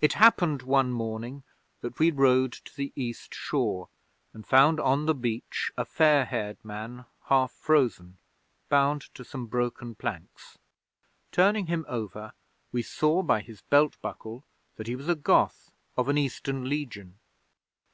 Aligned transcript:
'It 0.00 0.14
happened 0.14 0.62
one 0.62 0.90
morning 0.90 1.42
that 1.82 1.98
we 1.98 2.10
rode 2.10 2.52
to 2.54 2.74
the 2.74 2.90
East 2.96 3.34
shore, 3.34 3.90
and 4.32 4.46
found 4.46 4.80
on 4.80 5.04
the 5.04 5.14
beach 5.14 5.70
a 5.76 5.84
fair 5.84 6.24
haired 6.24 6.56
man, 6.64 7.04
half 7.26 7.52
frozen, 7.52 8.16
bound 8.70 9.02
to 9.14 9.22
some 9.22 9.44
broken 9.46 9.94
planks. 9.94 10.56
Turning 11.32 11.66
him 11.66 11.84
over, 11.86 12.32
we 12.72 12.80
saw 12.80 13.22
by 13.22 13.42
his 13.42 13.60
belt 13.60 13.98
buckle 14.00 14.42
that 14.76 14.86
he 14.86 14.96
was 14.96 15.10
a 15.10 15.14
Goth 15.14 15.70
of 15.98 16.08
an 16.08 16.16
Eastern 16.16 16.66
Legion. 16.66 17.18